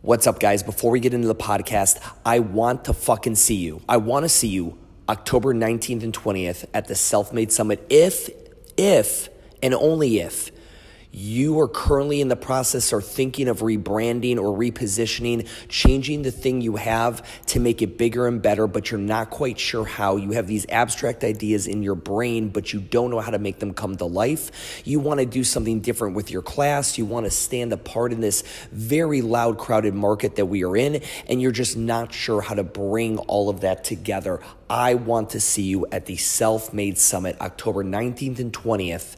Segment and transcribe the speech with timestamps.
[0.00, 0.62] What's up, guys?
[0.62, 3.82] Before we get into the podcast, I want to fucking see you.
[3.88, 4.78] I want to see you
[5.08, 7.84] October 19th and 20th at the Self Made Summit.
[7.90, 8.30] If,
[8.76, 9.28] if,
[9.60, 10.52] and only if
[11.10, 16.60] you are currently in the process or thinking of rebranding or repositioning, changing the thing
[16.60, 20.16] you have to make it bigger and better, but you're not quite sure how.
[20.16, 23.58] You have these abstract ideas in your brain, but you don't know how to make
[23.58, 24.82] them come to life.
[24.84, 26.98] You want to do something different with your class.
[26.98, 31.02] You want to stand apart in this very loud, crowded market that we are in,
[31.26, 34.40] and you're just not sure how to bring all of that together.
[34.68, 39.16] I want to see you at the Self Made Summit, October 19th and 20th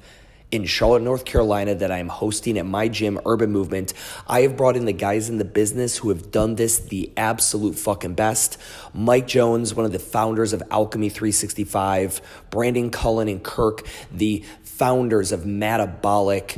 [0.51, 3.93] in Charlotte, North Carolina, that I am hosting at my gym, Urban Movement.
[4.27, 7.77] I have brought in the guys in the business who have done this the absolute
[7.77, 8.59] fucking best.
[8.93, 15.31] Mike Jones, one of the founders of Alchemy 365, Brandon Cullen and Kirk, the founders
[15.31, 16.57] of Metabolic,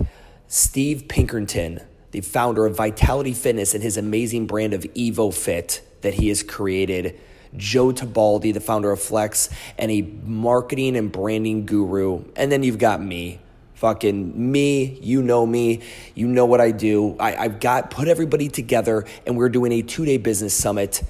[0.48, 1.80] Steve Pinkerton,
[2.12, 7.19] the founder of Vitality Fitness and his amazing brand of EvoFit that he has created.
[7.56, 12.24] Joe Tabaldi, the founder of Flex, and a marketing and branding guru.
[12.36, 13.41] And then you've got me,
[13.83, 15.80] fucking me, you know me,
[16.14, 17.16] you know what I do.
[17.19, 21.02] I, I've got put everybody together and we're doing a two day business summit.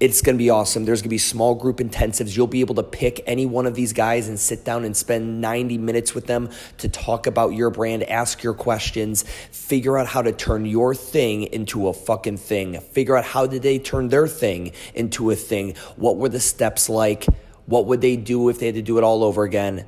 [0.00, 0.84] It's gonna be awesome.
[0.84, 2.36] There's gonna be small group intensives.
[2.36, 5.40] You'll be able to pick any one of these guys and sit down and spend
[5.40, 10.20] 90 minutes with them to talk about your brand, ask your questions, figure out how
[10.20, 12.78] to turn your thing into a fucking thing.
[12.80, 15.74] Figure out how did they turn their thing into a thing?
[15.96, 17.24] What were the steps like?
[17.64, 19.86] What would they do if they had to do it all over again?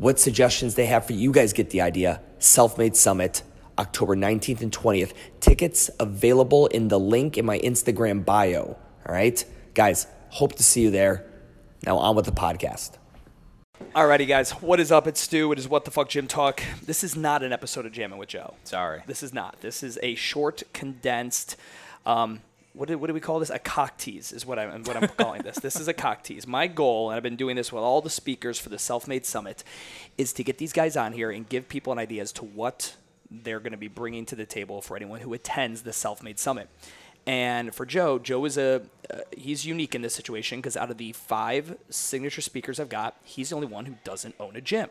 [0.00, 1.18] What suggestions they have for you.
[1.18, 2.22] You guys get the idea.
[2.38, 3.42] Self Made Summit,
[3.78, 5.12] October 19th and 20th.
[5.40, 8.78] Tickets available in the link in my Instagram bio.
[9.06, 11.26] All right, guys, hope to see you there.
[11.84, 12.92] Now, on with the podcast.
[13.94, 15.06] Alrighty, guys, what is up?
[15.06, 15.52] It's Stu.
[15.52, 16.62] It is What the Fuck Gym Talk.
[16.84, 18.54] This is not an episode of Jamming with Joe.
[18.64, 19.02] Sorry.
[19.06, 19.60] This is not.
[19.60, 21.56] This is a short, condensed.
[22.06, 22.40] Um,
[22.72, 23.50] what do, what do we call this?
[23.50, 25.58] A cock tease is what I'm what I'm calling this.
[25.58, 26.46] This is a cock tease.
[26.46, 29.26] My goal, and I've been doing this with all the speakers for the Self Made
[29.26, 29.64] Summit,
[30.16, 32.96] is to get these guys on here and give people an idea as to what
[33.30, 36.38] they're going to be bringing to the table for anyone who attends the Self Made
[36.38, 36.68] Summit.
[37.26, 38.82] And for Joe, Joe is a
[39.12, 43.16] uh, he's unique in this situation because out of the five signature speakers I've got,
[43.24, 44.88] he's the only one who doesn't own a gym.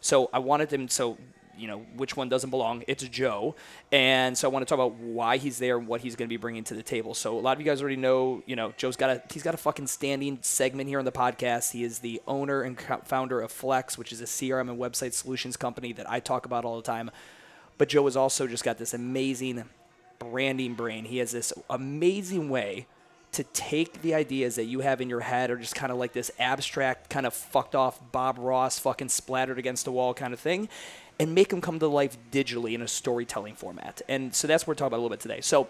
[0.00, 1.16] So I wanted him so
[1.60, 2.82] you know which one doesn't belong.
[2.88, 3.54] It's Joe,
[3.92, 6.32] and so I want to talk about why he's there and what he's going to
[6.32, 7.14] be bringing to the table.
[7.14, 9.54] So a lot of you guys already know, you know, Joe's got a he's got
[9.54, 11.72] a fucking standing segment here on the podcast.
[11.72, 15.56] He is the owner and founder of Flex, which is a CRM and website solutions
[15.56, 17.10] company that I talk about all the time.
[17.78, 19.64] But Joe has also just got this amazing
[20.18, 21.04] branding brain.
[21.04, 22.86] He has this amazing way
[23.32, 26.12] to take the ideas that you have in your head or just kind of like
[26.12, 30.40] this abstract kind of fucked off Bob Ross fucking splattered against the wall kind of
[30.40, 30.68] thing
[31.20, 34.00] and make them come to life digitally in a storytelling format.
[34.08, 35.42] And so that's what we're talking about a little bit today.
[35.42, 35.68] So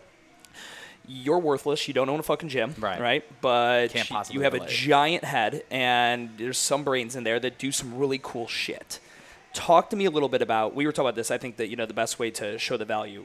[1.08, 1.88] you're worthless.
[1.88, 3.00] You don't own a fucking gym, right?
[3.00, 7.58] Right, but Can't you have a giant head, and there's some brains in there that
[7.58, 9.00] do some really cool shit.
[9.52, 10.76] Talk to me a little bit about.
[10.76, 11.32] We were talking about this.
[11.32, 13.24] I think that you know the best way to show the value.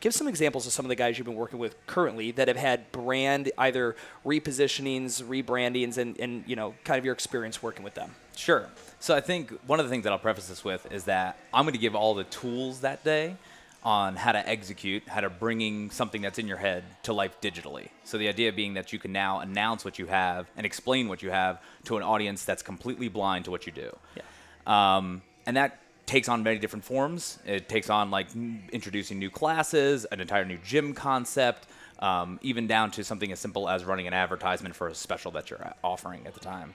[0.00, 2.56] Give some examples of some of the guys you've been working with currently that have
[2.56, 7.94] had brand either repositionings, rebrandings, and, and you know kind of your experience working with
[7.94, 8.10] them.
[8.34, 8.68] Sure.
[8.98, 11.64] So I think one of the things that I'll preface this with is that I'm
[11.64, 13.36] going to give all the tools that day
[13.82, 17.88] on how to execute, how to bringing something that's in your head to life digitally.
[18.02, 21.22] So the idea being that you can now announce what you have and explain what
[21.22, 23.96] you have to an audience that's completely blind to what you do.
[24.16, 24.96] Yeah.
[24.96, 27.38] Um, and that takes on many different forms.
[27.46, 28.28] It takes on like
[28.72, 31.68] introducing new classes, an entire new gym concept,
[32.00, 35.50] um, even down to something as simple as running an advertisement for a special that
[35.50, 36.74] you're offering at the time.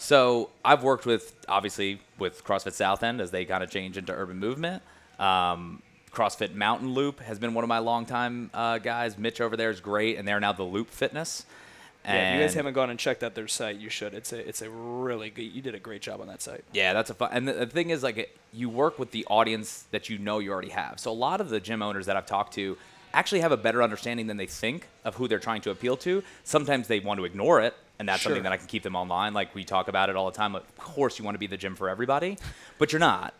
[0.00, 4.12] So I've worked with obviously with CrossFit South End as they kind of change into
[4.12, 4.82] urban movement.
[5.18, 9.18] Um, CrossFit Mountain Loop has been one of my longtime uh, guys.
[9.18, 11.44] Mitch over there is great, and they're now the Loop Fitness.
[12.06, 14.14] Yeah, if you guys haven't gone and checked out their site, you should.
[14.14, 15.42] It's a it's a really good.
[15.42, 16.64] You did a great job on that site.
[16.72, 17.28] Yeah, that's a fun.
[17.32, 20.38] And the, the thing is, like, it, you work with the audience that you know
[20.38, 20.98] you already have.
[20.98, 22.78] So a lot of the gym owners that I've talked to
[23.12, 26.22] actually have a better understanding than they think of who they're trying to appeal to.
[26.42, 28.30] Sometimes they want to ignore it, and that's Sure.
[28.30, 29.34] something that I can keep them online.
[29.34, 30.56] Like we talk about it all the time.
[30.56, 32.38] Of course, you want to be the gym for everybody,
[32.78, 33.34] but you're not.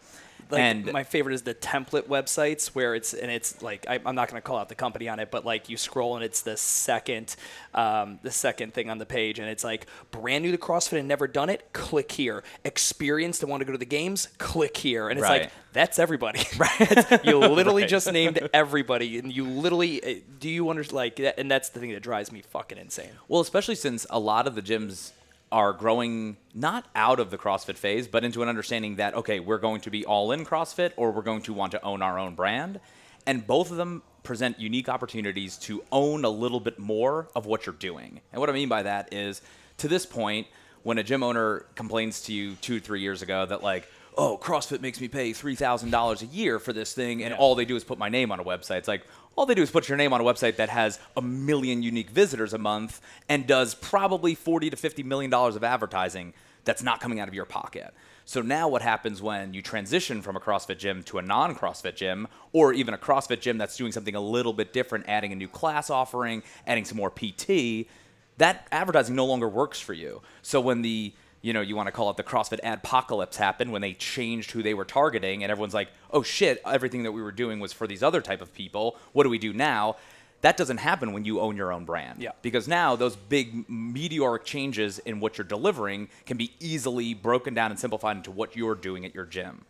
[0.51, 4.15] Like and my favorite is the template websites where it's and it's like I, I'm
[4.15, 6.43] not going to call out the company on it, but like you scroll and it's
[6.43, 7.37] the second,
[7.75, 11.09] um, the second thing on the page, and it's like brand new to CrossFit and
[11.09, 11.73] never done it.
[11.73, 12.43] Click here.
[12.65, 14.29] Experienced and want to go to the games.
[14.39, 16.41] Click here, and it's like that's everybody.
[16.59, 17.25] Right?
[17.25, 17.89] you literally Right.
[17.91, 21.39] just named everybody, and you literally uh, do you understand like that?
[21.39, 23.11] And that's the thing that drives me fucking insane.
[23.29, 25.13] Well, especially since a lot of the gyms
[25.53, 29.59] are growing not out of the CrossFit phase, but into an understanding that, okay, we're
[29.59, 32.35] going to be all in CrossFit or we're going to want to own our own
[32.35, 32.79] brand.
[33.27, 37.67] And both of them present unique opportunities to own a little bit more of what
[37.67, 38.21] you're doing.
[38.33, 39.43] And what I mean by that is,
[39.79, 40.47] to this point,
[40.83, 44.81] when a gym owner complains to you two, three years ago that like, oh, CrossFit
[44.81, 47.39] makes me pay three thousand dollars a year for this thing, and Yeah.
[47.39, 48.79] all they do is put my name on a website.
[48.79, 49.03] It's like
[49.41, 52.11] all they do is put your name on a website that has a million unique
[52.11, 56.35] visitors a month and does probably forty to fifty million dollars of advertising
[56.65, 57.95] that's not coming out of your pocket.
[58.27, 62.29] So now what happens when you transition from a CrossFit gym to a non-CrossFit gym
[62.53, 65.49] or even a CrossFit gym that's doing something a little bit different, adding a new
[65.49, 67.89] class offering, adding some more PT,
[68.37, 70.21] that advertising no longer works for you.
[70.43, 73.83] So when the you know, you want to call it the CrossFit apocalypse happened when
[73.83, 77.33] they changed who they were targeting and everyone's like, "Oh shit, everything that we were
[77.33, 78.97] doing was for these other type of people.
[79.13, 79.97] What do we do now?"
[80.43, 82.23] That doesn't happen when you own your own brand.
[82.23, 82.33] Yeah.
[82.41, 87.71] Because now those big meteoric changes in what you're delivering can be easily broken down
[87.71, 89.67] and simplified into what you're doing at your gym.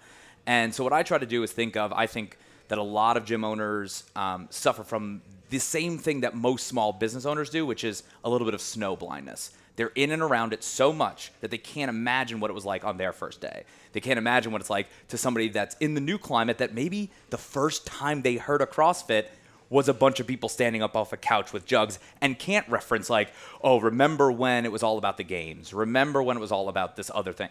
[0.46, 2.38] And so what I try to do is think of, I think
[2.68, 6.92] that a lot of gym owners um, suffer from the same thing that most small
[6.92, 9.50] business owners do, which is a little bit of snow blindness.
[9.80, 12.84] They're in and around it so much that they can't imagine what it was like
[12.84, 13.64] on their first day.
[13.94, 17.10] They can't imagine what it's like to somebody that's in the new climate that maybe
[17.30, 19.24] the first time they heard a CrossFit
[19.70, 23.08] was a bunch of people standing up off a couch with jugs and can't reference
[23.08, 23.32] like,
[23.62, 25.72] oh, remember when it was all about the games?
[25.72, 27.48] Remember when it was all about this other thing?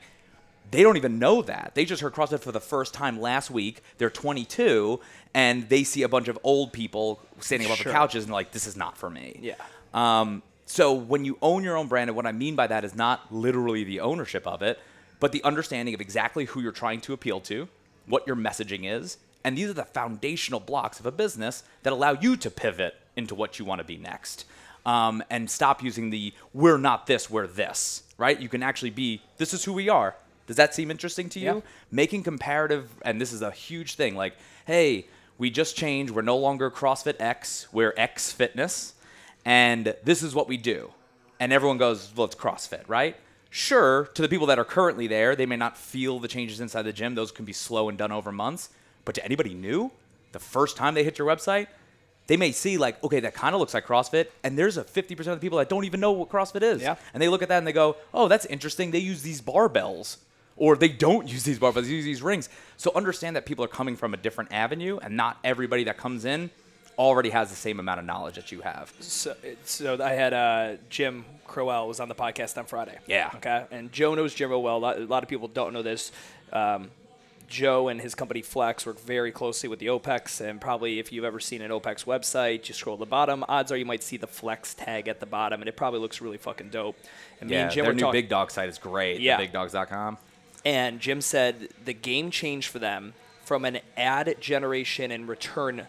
[0.70, 1.72] They don't even know that.
[1.74, 3.82] They just heard CrossFit for the first time last week.
[3.98, 5.00] They're 22
[5.34, 7.92] and they see a bunch of old people standing above Sure.
[7.92, 9.40] the couches and like, this is not for me.
[9.42, 9.56] Yeah.
[9.96, 12.94] Um, so when you own your own brand, and what I mean by that is
[12.94, 14.80] not literally the ownership of it,
[15.20, 17.68] but the understanding of exactly who you're trying to appeal to,
[18.06, 22.12] what your messaging is, and these are the foundational blocks of a business that allow
[22.12, 24.46] you to pivot into what you want to be next.
[24.86, 28.40] Um, and stop using the "we're not this, we're this." Right?
[28.40, 31.56] You can actually be "this is who we are." Does that seem interesting to you?
[31.56, 31.62] Yeah.
[31.90, 34.16] Making comparative, and this is a huge thing.
[34.16, 34.36] Like,
[34.68, 35.08] hey,
[35.40, 36.14] we just changed.
[36.14, 37.68] We're no longer CrossFit X.
[37.72, 38.94] We're X Fitness
[39.46, 40.92] and this is what we do.
[41.40, 43.16] And everyone goes, well, it's CrossFit, right?
[43.50, 46.84] Sure, to the people that are currently there, they may not feel the changes inside
[46.84, 47.16] the gym.
[47.16, 48.70] Those can be slow and done over months.
[49.06, 49.92] But to anybody new,
[50.34, 51.68] the first time they hit your website,
[52.28, 55.20] they may see like, okay, that kind of looks like CrossFit, and there's a 50%
[55.20, 56.82] of the people that don't even know what CrossFit is.
[56.82, 56.96] Yeah.
[57.14, 58.92] And they look at that and they go, oh, that's interesting.
[58.92, 60.18] They use these barbells.
[60.56, 62.50] Or they don't use these barbells, they use these rings.
[62.78, 66.26] So understand that people are coming from a different avenue, and not everybody that comes
[66.26, 66.52] in
[67.00, 68.94] already has the same amount of knowledge that you have.
[69.00, 72.98] So, so I had uh, Jim Crowell was on the podcast on Friday.
[73.08, 73.32] Yeah.
[73.36, 73.66] Okay.
[73.72, 74.78] And Joe knows Jim real well.
[74.78, 76.12] A lot, a lot of people don't know this.
[76.52, 76.92] Um,
[77.48, 81.24] Joe and his company Flex work very closely with the OPEX, and probably if you've
[81.26, 83.44] ever seen an OPEX website, you scroll to the bottom.
[83.50, 86.22] Odds are you might see the Flex tag at the bottom, and it probably looks
[86.22, 86.96] really fucking dope.
[87.42, 88.22] And me Yeah, and Jim their new talking.
[88.22, 89.20] Big Dog site is great.
[89.20, 89.40] Yeah.
[89.40, 90.18] bigdogs.com.
[90.64, 93.14] And Jim said the game changed for them
[93.44, 95.88] from an ad generation and return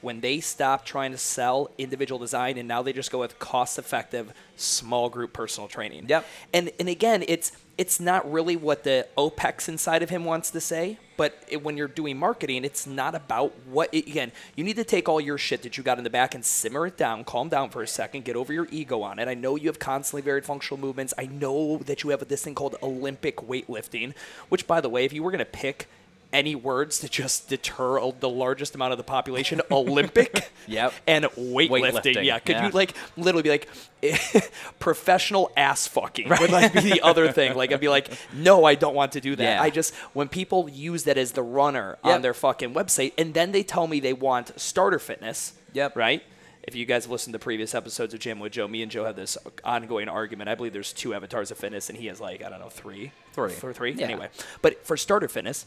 [0.00, 3.78] when they stopped trying to sell individual design and now they just go with cost
[3.78, 6.06] effective small group personal training.
[6.08, 6.26] Yep.
[6.52, 10.60] And and again, it's it's not really what the OPEX inside of him wants to
[10.60, 14.84] say, but it, when you're doing marketing, it's not about what again, you need to
[14.84, 17.48] take all your shit that you got in the back and simmer it down, calm
[17.48, 19.28] down for a second, get over your ego on it.
[19.28, 21.14] I know you have constantly varied functional movements.
[21.16, 24.14] I know that you have this thing called Olympic weightlifting,
[24.48, 25.88] which by the way, if you were going to pick
[26.32, 30.92] any words to just deter the largest amount of the population, Olympic Yep.
[31.06, 31.70] and weightlifting.
[31.92, 32.66] Weightlifting, Yeah, could yeah.
[32.66, 33.68] you like literally be like
[34.78, 37.54] professional ass fucking would like be the other thing.
[37.56, 39.42] Like I'd be like, no, I don't want to do that.
[39.42, 39.62] Yeah.
[39.62, 43.52] I just when people use that as the runner on their fucking website, and then
[43.52, 45.54] they tell me they want starter fitness.
[45.72, 45.96] Yep.
[45.96, 46.22] Right.
[46.62, 49.06] If you guys have listened to previous episodes of Jam with Joe, me and Joe
[49.06, 50.50] have this ongoing argument.
[50.50, 53.12] I believe there's two avatars of fitness, and he has like I don't know three,
[53.32, 53.50] Three.
[53.52, 53.92] for three.
[53.92, 54.04] Yeah.
[54.04, 54.28] Anyway,
[54.60, 55.64] but for starter fitness,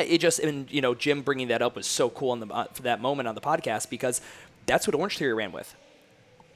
[0.00, 2.64] it just and you know Jim bringing that up was so cool in the uh,
[2.72, 4.20] for that moment on the podcast because
[4.66, 5.74] that's what Orange Theory ran with.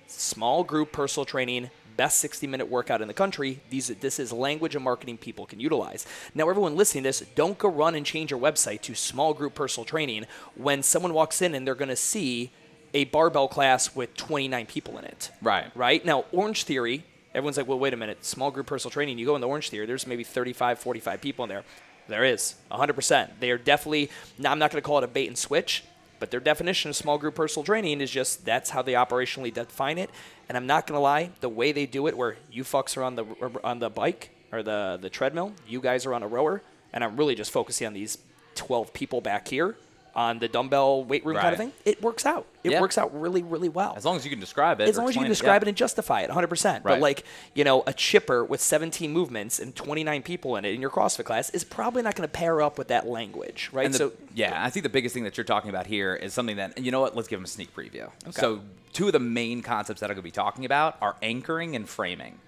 [0.06, 3.60] Small group personal training, best 60 minute workout in the country.
[3.70, 6.06] These this is language and marketing people can utilize.
[6.34, 9.54] Now everyone listening to this, don't go run and change your website to small group
[9.54, 12.50] personal training when someone walks in and they're going to see
[12.92, 15.30] a barbell class with 29 people in it.
[15.40, 15.70] Right.
[15.76, 16.04] Right?
[16.04, 17.04] Now Orange Theory,
[17.34, 18.24] everyone's like, "Well, wait a minute.
[18.24, 21.44] Small group personal training, you go in the Orange Theory, there's maybe 35, 45 people
[21.44, 21.64] in there."
[22.10, 23.30] There is 100%.
[23.40, 25.84] They are definitely now I'm not going to call it a bait and switch,
[26.18, 29.96] but their definition of small group personal training is just that's how they operationally define
[29.96, 30.10] it.
[30.48, 33.02] And I'm not going to lie, the way they do it, where you fucks are
[33.02, 33.24] on the
[33.64, 36.62] on the bike or the the treadmill, you guys are on a rower,
[36.92, 38.18] and I'm really just focusing on these
[38.56, 39.76] 12 people back here.
[40.14, 42.46] On the dumbbell weight room kind of thing, it works out.
[42.62, 42.80] It Yeah.
[42.80, 43.94] works out really, really well.
[43.96, 44.88] As long as you can describe it.
[44.88, 45.66] as long as you can it, describe yeah.
[45.66, 46.82] it and justify it 100%.
[46.82, 47.00] But Right.
[47.00, 47.24] like,
[47.54, 51.24] you know, a chipper with 17 movements and 29 people in it in your CrossFit
[51.24, 53.90] class is probably not going to pair up with that language, right?
[53.90, 56.56] The- so yeah, I think the biggest thing that you're talking about here is something
[56.56, 57.16] that, and you know what?
[57.16, 58.10] Let's give them a sneak preview.
[58.30, 58.60] So,
[58.92, 61.88] two of the main concepts that I'm going to be talking about are anchoring and
[61.88, 62.40] framing.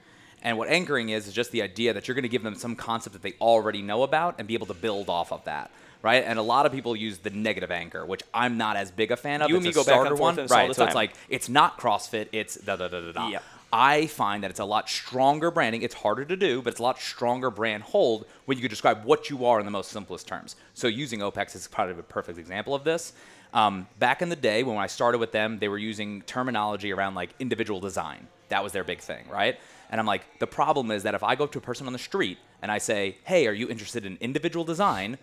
[0.42, 2.75] And what anchoring is is just the idea that you're going to give them some
[2.75, 5.71] concept that they already know about and be able to build off of that,
[6.02, 6.25] right?
[6.25, 9.16] And a lot of people use the negative anchor, which I'm not as big a
[9.16, 9.49] fan of.
[9.49, 10.75] You and me go back and one, on this all right?
[10.75, 13.28] So it's like it's not CrossFit, it's da da da da da.
[13.28, 13.42] Yep.
[13.75, 15.80] I find that it's a lot stronger branding.
[15.80, 19.04] It's harder to do, but it's a lot stronger brand hold when you can describe
[19.04, 20.56] what you are in the most simplest terms.
[20.75, 23.14] So using OPEX is probably a perfect example of this.
[23.54, 27.14] Um, back in the day when I started with them, they were using terminology around
[27.14, 28.26] like individual design.
[28.50, 29.59] That was their big thing, right?
[29.90, 31.92] And I'm like, the problem is that if I go up to a person on
[31.94, 35.18] the street and I say, hey, are you interested in individual design?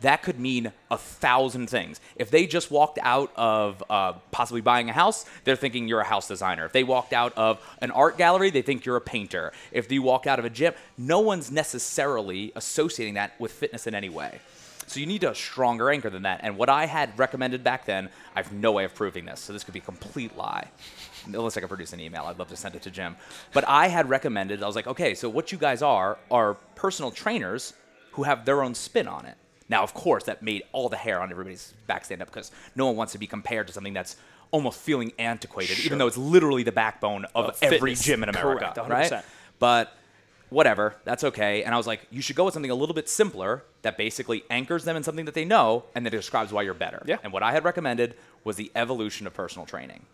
[0.00, 2.00] That could mean a thousand things.
[2.16, 6.04] If they just walked out of uh, possibly buying a house, they're thinking you're a
[6.04, 6.66] house designer.
[6.66, 9.52] If they walked out of an art gallery, they think you're a painter.
[9.72, 13.94] If you walk out of a gym, no one's necessarily associating that with fitness in
[13.94, 14.40] any way.
[14.86, 16.40] So you need a stronger anchor than that.
[16.42, 19.40] And what I had recommended back then, I have no way of proving this.
[19.40, 20.68] So this could be a complete lie.
[21.26, 23.16] Unless I can produce an email, I'd love to send it to Jim.
[23.54, 27.10] But I had recommended, I was like, okay, so what you guys are are personal
[27.10, 27.72] trainers
[28.12, 29.36] who have their own spin on it.
[29.68, 32.86] Now, of course, that made all the hair on everybody's back stand up because no
[32.86, 34.16] one wants to be compared to something that's
[34.50, 38.04] almost feeling antiquated, even though it's literally the backbone of, Of every fitness.
[38.04, 39.10] gym in America, Correct, 100%.
[39.12, 39.24] right?
[39.58, 39.96] But
[40.50, 41.64] whatever, that's okay.
[41.64, 44.44] And I was like, you should go with something a little bit simpler that basically
[44.50, 47.02] anchors them in something that they know and that describes why you're better.
[47.06, 47.16] Yeah.
[47.24, 50.04] And what I had recommended was the evolution of personal training.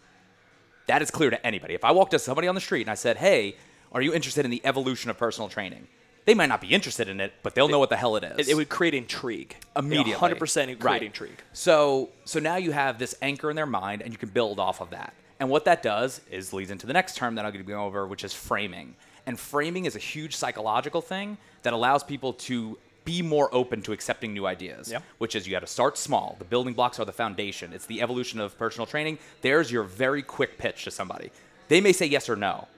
[0.86, 1.74] That is clear to anybody.
[1.74, 3.56] If I walked up to somebody on the street and I said, hey,
[3.92, 5.88] are you interested in the evolution of personal training?
[6.26, 8.48] They might not be interested in it, but they'll know what the hell it is
[8.48, 9.56] it, it would create intrigue.
[9.76, 10.12] immediately.
[10.12, 11.02] 100% create Right.
[11.02, 11.42] intrigue.
[11.52, 14.80] So so now you have this anchor in their mind and you can build off
[14.80, 15.14] of that.
[15.40, 17.84] And what that does is leads into the next term that I'm going to go
[17.84, 18.94] over, which is framing.
[19.26, 23.92] And framing is a huge psychological thing that allows people to be more open to
[23.92, 24.92] accepting new ideas.
[24.92, 25.02] Yep.
[25.18, 26.36] Which is you got to start small.
[26.38, 27.72] The building blocks are the foundation.
[27.72, 29.18] It's the evolution of personal training.
[29.40, 31.30] There's your very quick pitch to somebody.
[31.68, 32.68] They may say yes or no,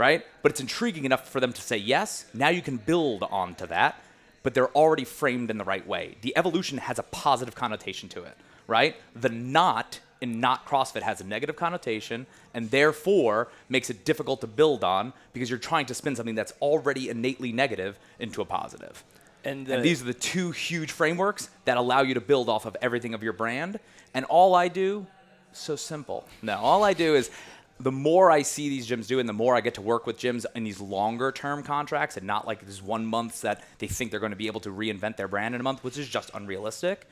[0.00, 0.24] right?
[0.40, 2.24] But it's intriguing enough for them to say yes.
[2.32, 4.02] Now you can build onto that,
[4.42, 6.16] but they're already framed in the right way.
[6.22, 8.34] The evolution has a positive connotation to it,
[8.66, 8.96] right?
[9.14, 14.46] The not in not CrossFit has a negative connotation and therefore makes it difficult to
[14.46, 19.04] build on because you're trying to spin something that's already innately negative into a positive.
[19.44, 22.74] And, And these are the two huge frameworks that allow you to build off of
[22.80, 23.78] everything of your brand.
[24.14, 25.06] And all I do,
[25.52, 26.26] so simple.
[26.40, 27.30] No, all I do is
[27.80, 30.18] the more I see these gyms do and the more I get to work with
[30.18, 34.10] gyms in these longer term contracts and not like these one months that they think
[34.10, 36.30] they're going to be able to reinvent their brand in a month, which is just
[36.34, 37.08] unrealistic.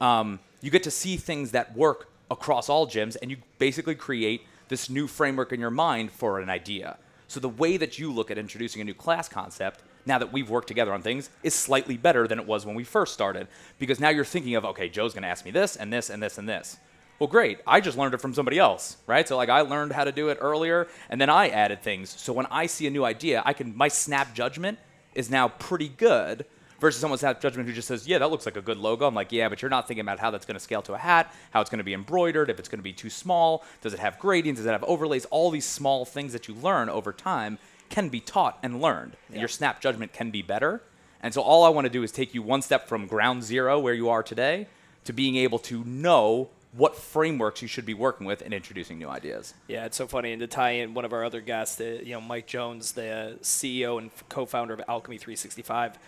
[0.00, 4.42] Um, you get to see things that work across all gyms and you basically create
[4.68, 6.98] this new framework in your mind for an idea.
[7.26, 10.50] So the way that you look at introducing a new class concept, now that we've
[10.50, 13.48] worked together on things, is slightly better than it was when we first started.
[13.78, 16.38] Because now you're thinking of, okay, Joe's gonna ask me this and this and this
[16.38, 16.78] and this.
[17.20, 17.58] Well, great.
[17.66, 19.28] I just learned it from somebody else, right?
[19.28, 22.08] So like I learned how to do it earlier and then I added things.
[22.08, 24.78] So when I see a new idea, I can my snap judgment
[25.14, 26.46] is now pretty good
[26.80, 29.14] versus someone's snap judgment who just says, "Yeah, that looks like a good logo." I'm
[29.14, 31.30] like, "Yeah, but you're not thinking about how that's going to scale to a hat,
[31.50, 34.00] how it's going to be embroidered, if it's going to be too small, does it
[34.00, 35.26] have gradients, does it have overlays?
[35.26, 37.58] All these small things that you learn over time
[37.90, 39.18] can be taught and learned.
[39.28, 40.80] And your snap judgment can be better.
[41.22, 43.78] And so all I want to do is take you one step from ground zero
[43.78, 44.68] where you are today
[45.04, 49.08] to being able to know what frameworks you should be working with and introducing new
[49.08, 49.54] ideas.
[49.66, 50.32] Yeah, it's so funny.
[50.32, 53.38] And to tie in one of our other guests, the, you know, Mike Jones, the
[53.42, 55.98] CEO and co-founder of Alchemy 365.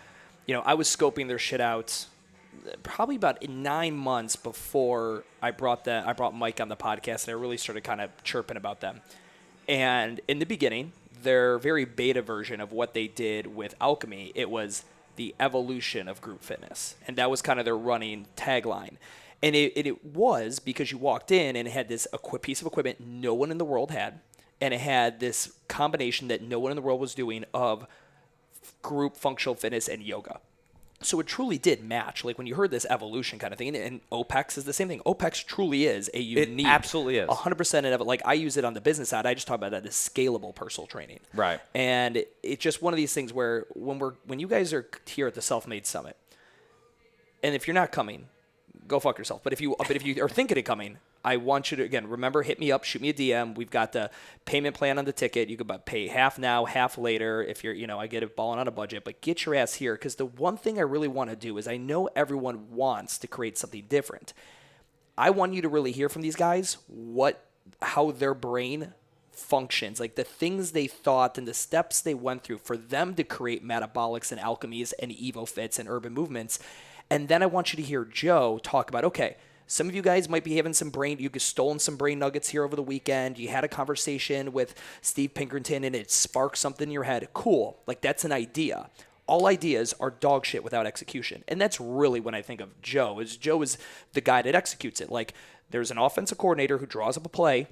[0.45, 2.05] You know, I was scoping their shit out
[2.65, 7.27] uh, probably about nine months before I brought the I brought Mike on the podcast,
[7.27, 9.01] and I really started kind of chirping about them.
[9.67, 10.93] And in the beginning,
[11.23, 14.83] their very beta version of what they did with Alchemy, it was
[15.15, 18.95] the evolution of group fitness, and that was kind of their running tagline.
[19.43, 22.61] And it, it, it was because you walked in and it had this equi- piece
[22.61, 24.21] of equipment no one in the world had,
[24.61, 27.85] and it had this combination that no one in the world was doing of
[28.81, 30.39] group functional fitness and yoga.
[31.01, 32.23] So it truly did match.
[32.23, 35.01] Like when you heard this evolution kind of thing, and, OPEX is the same thing.
[35.05, 37.29] OPEX truly is a unique, absolutely is.
[37.29, 38.03] 100% of it.
[38.05, 39.25] Like I use it on the business side.
[39.25, 41.19] I just talk about that as scalable personal training.
[41.33, 41.59] Right.
[41.75, 44.87] And it, it's just one of these things where when we're when you guys are
[45.05, 46.15] here at the Self Made Summit,
[47.43, 48.27] and if you're not coming,
[48.87, 49.41] go fuck yourself.
[49.43, 52.07] But if you but if you are thinking of coming, I want you to again
[52.07, 53.55] remember hit me up, shoot me a DM.
[53.55, 54.11] We've got the
[54.45, 55.49] payment plan on the ticket.
[55.49, 57.43] You bu- pay half now, half later.
[57.43, 59.75] If you're you know I get it balling on a budget, but get your ass
[59.75, 63.17] here because the one thing I really want to do is I know everyone wants
[63.19, 64.33] to create something different.
[65.17, 67.45] I want you to really hear from these guys what
[67.81, 68.93] how their brain
[69.31, 73.23] functions, like the things they thought and the steps they went through for them to
[73.23, 76.59] create metabolics and alchemies and evo fits and urban movements.
[77.09, 80.29] And then I want you to hear Joe talk about okay, some of you guys
[80.29, 83.37] might be having some brain, you stolen some brain nuggets here over the weekend.
[83.39, 87.27] You had a conversation with Steve Pinkerton and it sparked something in your head.
[87.33, 87.79] Cool.
[87.87, 88.89] Like that's an idea.
[89.25, 91.43] All ideas are dog shit without execution.
[91.47, 93.77] And that's really when I think of Joe, is Joe is
[94.11, 95.09] the guy that executes it.
[95.09, 95.33] Like
[95.69, 97.67] there's an offensive coordinator who draws up a play,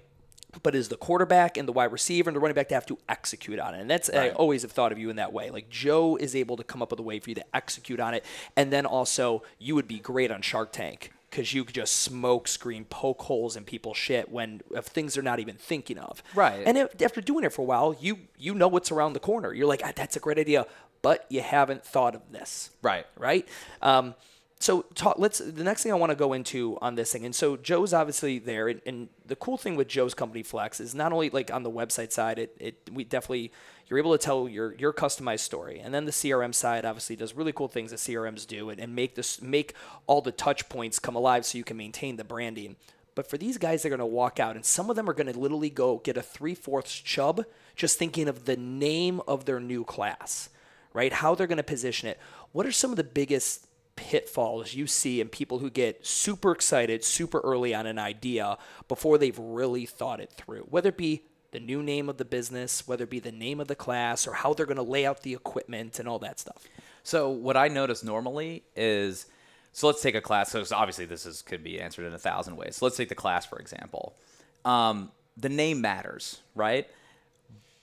[0.63, 2.97] but is the quarterback and the wide receiver and the running back to have to
[3.09, 3.81] execute on it.
[3.81, 5.49] And that's I always have thought of you in that way.
[5.49, 8.13] Like Joe is able to come up with a way for you to execute on
[8.13, 11.95] it, and then also you would be great on Shark Tank because you could just
[11.95, 16.21] smoke screen, poke holes in people's shit when of things they're not even thinking of.
[16.35, 16.61] Right.
[16.65, 19.53] And if, after doing it for a while, you you know what's around the corner.
[19.53, 20.67] You're like, ah, that's a great idea,
[21.01, 23.05] but you haven't thought of this Right.
[23.17, 23.47] right?
[23.81, 24.15] Um,
[24.61, 24.85] so
[25.17, 25.39] let's.
[25.39, 28.37] The next thing I want to go into on this thing, and so Joe's obviously
[28.37, 31.63] there, and, and the cool thing with Joe's company Flex is not only like on
[31.63, 33.51] the website side, it, it we definitely
[33.87, 37.33] you're able to tell your your customized story, and then the CRM side obviously does
[37.33, 39.73] really cool things that CRMs do, and, and make this make
[40.05, 42.75] all the touch points come alive so you can maintain the branding.
[43.15, 45.31] But for these guys, they're going to walk out, and some of them are going
[45.31, 49.59] to literally go get a three fourths chub just thinking of the name of their
[49.59, 50.49] new class,
[50.93, 51.11] right?
[51.11, 52.19] How they're going to position it.
[52.51, 57.03] What are some of the biggest pitfalls you see in people who get super excited
[57.03, 58.57] super early on an idea
[58.87, 60.67] before they've really thought it through?
[60.69, 63.67] Whether it be the new name of the business, whether it be the name of
[63.67, 66.63] the class, or how they're going to lay out the equipment and all that stuff.
[67.03, 69.25] So what I notice normally is,
[69.73, 70.51] so let's take a class.
[70.51, 72.77] So obviously this is could be answered in a thousand ways.
[72.77, 74.15] So let's take the class for example.
[74.63, 76.87] Um, the name matters, right?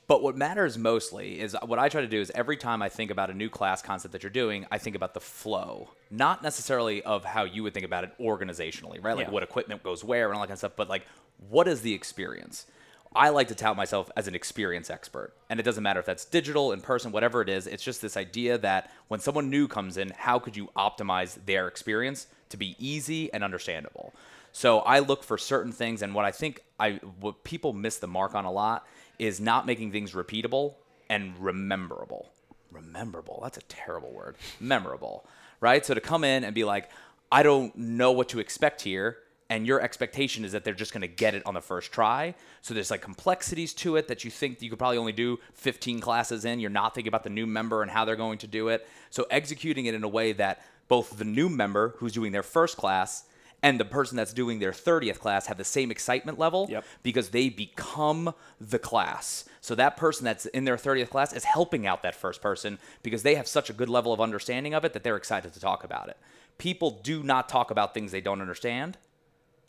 [0.07, 3.11] But what matters mostly is what I try to do is every time I think
[3.11, 7.03] about a new class concept that you're doing, I think about the flow, not necessarily
[7.03, 9.17] of how you would think about it organizationally, right?
[9.17, 9.33] Like Yeah.
[9.33, 11.07] what equipment goes where and all that kind of stuff, but like
[11.49, 12.67] what is the experience?
[13.15, 15.33] I like to tout myself as an experience expert.
[15.49, 17.67] And it doesn't matter if that's digital, in person, whatever it is.
[17.67, 21.69] It's just this idea that when someone new comes in, how could you optimize their
[21.69, 24.13] experience to be easy and understandable?
[24.53, 28.07] So I look for certain things, and what I think I what people miss the
[28.07, 28.87] mark on a lot
[29.19, 30.75] is not making things repeatable
[31.09, 32.31] and rememberable.
[32.71, 33.41] Rememberable.
[33.43, 34.37] That's a terrible word.
[34.61, 35.25] Memorable,
[35.61, 35.85] right?
[35.85, 36.91] So to come in and be like,
[37.31, 39.19] I don't know what to expect here,
[39.51, 42.35] and your expectation is that they're just going to get it on the first try.
[42.61, 46.01] So there's like complexities to it that you think you could probably only do 15
[46.01, 46.61] classes in.
[46.61, 48.87] You're not thinking about the new member and how they're going to do it.
[49.11, 52.77] So executing it in a way that both the new member who's doing their first
[52.77, 53.25] class
[53.63, 56.85] and the person that's doing their 30th class have the same excitement level Yep.
[57.03, 59.45] because they become the class.
[59.69, 63.23] So that person that's in their 30th class is helping out that first person because
[63.23, 65.85] they have such a good level of understanding of it that they're excited to talk
[65.85, 66.17] about it.
[66.57, 68.97] People do not talk about things they don't understand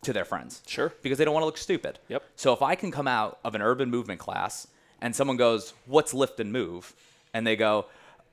[0.00, 0.62] to their friends.
[0.66, 0.90] Sure.
[1.02, 1.98] Because they don't want to look stupid.
[2.08, 2.22] Yep.
[2.34, 4.66] So if I can come out of an urban movement class
[5.02, 6.94] and someone goes, "What's lift and move?"
[7.34, 7.84] and they go,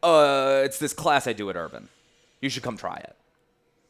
[0.01, 1.89] "Uh, it's this class I do at Urban.
[2.39, 3.13] You should come try it."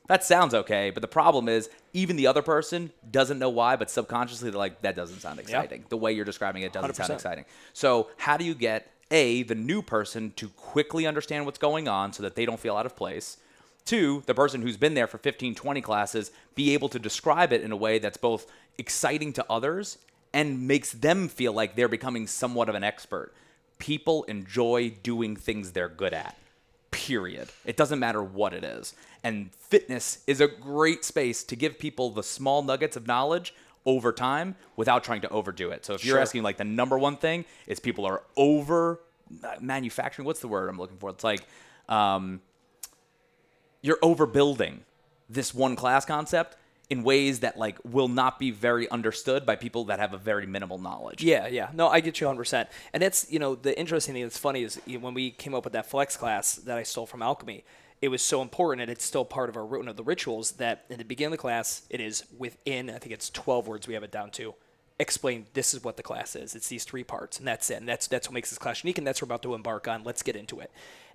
[0.08, 3.90] That sounds okay, but the problem is even the other person doesn't know why, but
[3.90, 5.86] subconsciously they're like, that doesn't sound exciting.
[5.90, 7.14] The way you're describing it doesn't sound 100%.
[7.16, 7.46] exciting.
[7.74, 12.14] So how do you get A, the new person to quickly understand what's going on
[12.14, 13.38] so that they don't feel out of place?
[13.84, 17.62] Two, the person who's been there for 15, 20 classes, be able to describe it
[17.62, 18.46] in a way that's both
[18.78, 19.98] exciting to others
[20.34, 23.34] and makes them feel like they're becoming somewhat of an expert.
[23.78, 26.36] People enjoy doing things they're good at
[27.08, 27.48] period.
[27.64, 28.94] It doesn't matter what it is.
[29.24, 33.54] And fitness is a great space to give people the small nuggets of knowledge
[33.86, 35.86] over time without trying to overdo it.
[35.86, 39.00] So if you're asking like the number one thing is people are over
[39.42, 40.26] uh, manufacturing.
[40.26, 41.10] What's the word I'm looking for?
[41.10, 41.48] It's like
[41.88, 42.42] um,
[43.82, 44.80] you're overbuilding
[45.30, 46.58] this one class concept
[46.90, 50.46] in ways that like will not be very understood by people that have a very
[50.46, 51.22] minimal knowledge.
[51.24, 51.70] Yeah, yeah.
[51.74, 52.68] No, I get you 100%.
[52.94, 55.54] And that's, you know, the interesting thing that's funny is you know, when we came
[55.54, 57.66] up with that flex class that I stole from Alchemy,
[58.02, 60.86] it was so important and it's still part of our root of the rituals that
[60.90, 63.96] in the beginning of the class, it is within, I think it's 12 words we
[63.96, 64.54] have it down to,
[65.00, 66.56] explain this is what the class is.
[66.56, 67.76] It's these three parts and that's it.
[67.76, 69.88] And that's, that's what makes this class unique and that's what we're about to embark
[69.88, 70.04] on.
[70.04, 70.72] Let's get into it.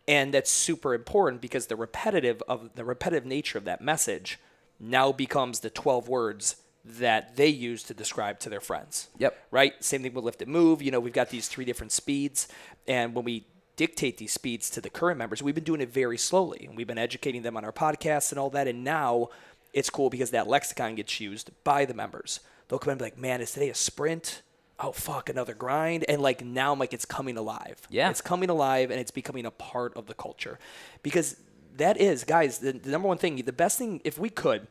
[0.07, 4.39] And that's super important because the repetitive of the repetitive nature of that message
[4.83, 9.39] now becomes the 12 words that they use to describe to their friends Yep.
[9.53, 9.73] right?
[9.83, 10.83] Same thing with lift and move.
[10.83, 12.49] You know, we've got these three different speeds,
[12.89, 16.19] and when we dictate these speeds to the current members, we've been doing it very
[16.19, 18.67] slowly, and we've been educating them on our podcasts and all that.
[18.67, 19.29] And now
[19.73, 22.41] it's cool because that lexicon gets used by the members.
[22.69, 24.43] They'll come in and be like, "Man, is today a sprint?"
[24.81, 27.87] Oh fuck, another grind, and like now, I'm like it's coming alive.
[27.89, 28.11] Yeah.
[28.11, 30.59] it's coming alive, and it's becoming a part of the culture,
[31.05, 31.37] because
[31.77, 34.67] that is, guys, the, the number one thing, the best thing, if we could,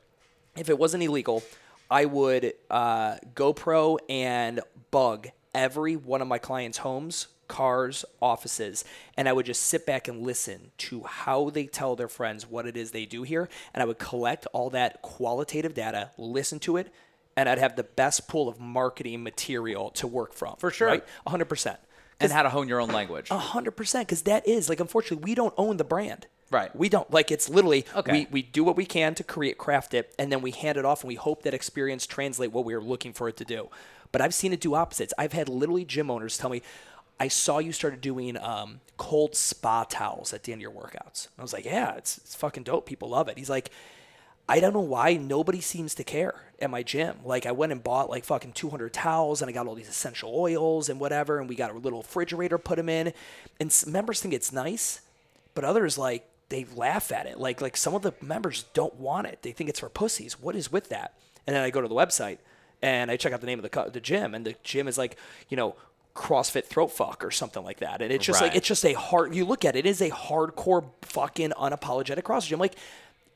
[0.57, 1.43] if it wasn't illegal,
[1.89, 4.61] I would uh, GoPro and
[4.91, 8.85] bug every one of my clients' homes, cars, offices,
[9.17, 12.65] and I would just sit back and listen to how they tell their friends what
[12.65, 13.49] it is they do here.
[13.73, 16.93] And I would collect all that qualitative data, listen to it,
[17.35, 20.55] and I'd have the best pool of marketing material to work from.
[20.57, 20.87] For sure.
[20.87, 21.05] Right?
[21.27, 21.77] 100%.
[22.21, 23.29] and how to hone your own language.
[23.29, 26.27] Hundred percent, because that is like unfortunately we don't own the brand.
[26.51, 26.75] Right.
[26.75, 28.11] We don't like it's literally Okay.
[28.11, 30.85] we, we do what we can to create craft it and then we hand it
[30.85, 33.69] off and we hope that experience translate what we are looking for it to do.
[34.11, 35.13] But I've seen it do opposites.
[35.17, 36.61] I've had literally gym owners tell me,
[37.19, 41.29] I saw you started doing um, cold spa towels at the end of your workouts.
[41.39, 42.85] I was like, yeah, it's, it's fucking dope.
[42.85, 43.37] People love it.
[43.37, 43.71] He's like,
[44.49, 47.19] I don't know why nobody seems to care at my gym.
[47.23, 50.33] Like I went and bought like fucking 200 towels and I got all these essential
[50.35, 53.13] oils and whatever and we got a little refrigerator put them in
[53.59, 54.99] and members think it's nice,
[55.53, 57.39] but others like they laugh at it.
[57.39, 59.39] Like like some of the members don't want it.
[59.41, 60.39] They think it's for pussies.
[60.39, 61.15] What is with that?
[61.47, 62.37] And then I go to the website
[62.83, 65.17] and I check out the name of the the gym and the gym is like,
[65.49, 65.75] you know,
[66.15, 68.01] CrossFit throat fuck or something like that.
[68.01, 70.09] And it's just like it's just a hard you look at it, it is a
[70.11, 72.59] hardcore fucking unapologetic CrossFit gym.
[72.59, 72.75] Like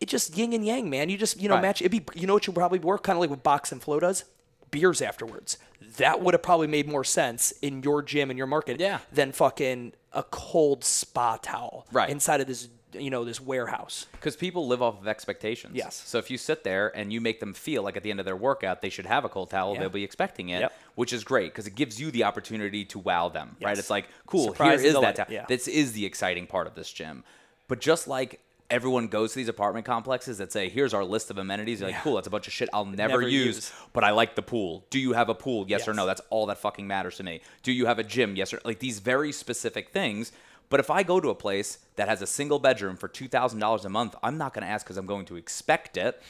[0.02, 1.10] it just yin and yang, man.
[1.10, 1.62] You just you know Right.
[1.62, 1.82] match.
[1.82, 4.00] It'd be you know what you probably work kind of like what Box and Flow
[4.00, 4.26] does.
[4.72, 5.58] Beers afterwards.
[5.98, 9.00] That would have probably made more sense in your gym and your market Yeah.
[9.14, 12.10] than fucking a cold spa towel Right.
[12.10, 12.68] inside of this
[13.02, 14.08] you know this warehouse.
[14.14, 15.76] Because people live off of expectations.
[15.76, 15.96] Yes.
[16.06, 18.26] So if you sit there and you make them feel like at the end of
[18.26, 19.82] their workout they should have a cold towel, Yeah.
[19.82, 20.74] they'll be expecting it, Yep.
[20.96, 23.78] which is great because it gives you the opportunity to wow them, right?
[23.78, 25.28] It's like, cool, Surprise here and that towel.
[25.30, 25.46] yeah.
[25.48, 27.24] This is the exciting part of this gym.
[27.68, 28.40] But just like
[28.72, 31.96] everyone goes to these apartment complexes that say, here's our list of amenities, you're like,
[31.98, 32.02] Yeah.
[32.02, 33.72] cool, that's a bunch of shit I'll never, Never use, use.
[33.94, 34.86] but I like the pool.
[34.90, 35.66] Do you have a pool?
[35.68, 36.08] Yes, or no?
[36.08, 37.42] That's all that fucking matters to me.
[37.62, 38.36] Do you have a gym?
[38.36, 40.32] Yes or like these very specific things.
[40.70, 43.60] But if I go to a place that has a single bedroom for two thousand
[43.60, 46.22] dollars a month, I'm not going to ask because I'm going to expect it,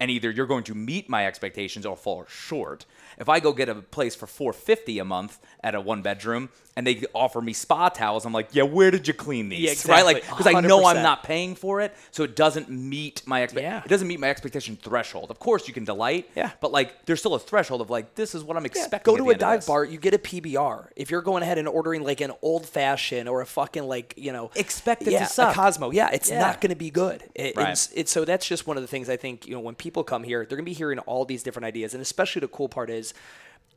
[0.00, 2.86] and either you're going to meet my expectations or fall short.
[3.18, 6.48] If I go get a place for four fifty a month at a one bedroom
[6.74, 9.84] and they offer me spa towels, I'm like, yeah, where did you clean these?
[9.84, 10.04] Yeah, Right?
[10.04, 13.62] Like because I know I'm not paying for it, so it doesn't meet my expect.
[13.62, 13.82] Yeah.
[13.84, 15.30] It doesn't meet my expectation threshold.
[15.30, 16.30] Of course, you can delight.
[16.34, 16.50] Yeah.
[16.60, 19.12] But like, there's still a threshold of like, this is what I'm Yeah, expecting.
[19.14, 20.86] Go to a dive bar, you get a PBR.
[20.96, 24.32] If you're going ahead and ordering like an old fashioned or a fucking like you
[24.32, 25.52] know Expect it to suck.
[25.52, 26.38] a Cosmo, yeah, it's Yeah.
[26.40, 27.22] not going to be good.
[27.34, 27.70] It, Right.
[27.72, 29.89] it's, it's so that's just one of the things I think you know when people
[30.04, 32.68] come here, they're going to be hearing all these different ideas, and especially the cool
[32.68, 33.14] part is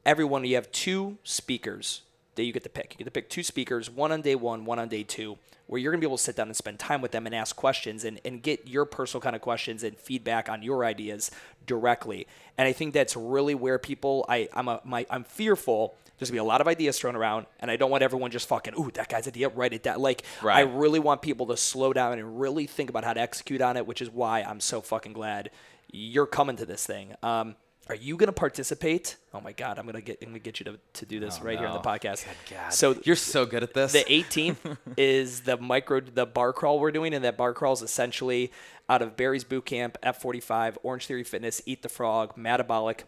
[0.05, 2.01] everyone you have two speakers
[2.35, 2.93] that you get to pick.
[2.93, 5.79] You get to pick two speakers, one on day one, one on day two, where
[5.79, 8.03] you're gonna be able to sit down and spend time with them and ask questions
[8.03, 11.31] and, and get your personal kind of questions and feedback on your ideas
[11.65, 12.27] directly.
[12.57, 16.35] And I think that's really where people I, I'm a my I'm fearful there's gonna
[16.35, 18.91] be a lot of ideas thrown around, and I don't want everyone just fucking, ooh,
[18.93, 19.99] that guy's idea, write it down.
[19.99, 20.23] Like,
[20.55, 23.77] I really want people to slow down and really think about how to execute on
[23.77, 25.49] it, which is why I'm so fucking glad
[25.93, 27.13] you're coming to this thing.
[27.23, 27.55] Um,
[27.89, 29.17] are you gonna participate?
[29.33, 31.57] Oh my god, I'm gonna get I'm gonna get you to, to do this right
[31.57, 32.25] here on the Oh, podcast.
[32.71, 33.91] So You're so good at this.
[33.91, 37.81] the 18th is the micro the bar crawl we're doing, and that bar crawl is
[37.81, 38.51] essentially
[38.89, 43.03] out of Barry's Boot Camp, F45, Orange Theory Fitness, Eat the Frog, Metabolic,